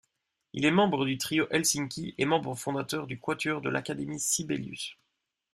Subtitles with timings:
[0.53, 4.95] Il est membre du Trio Helsinki et membre fondateur du Quatuor de l'Académie Sibelius.